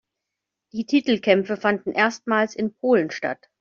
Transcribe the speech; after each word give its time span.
Die 0.73 0.87
Titelkämpfe 0.87 1.57
fanden 1.57 1.91
erstmals 1.91 2.55
in 2.55 2.73
Polen 2.73 3.11
statt. 3.11 3.51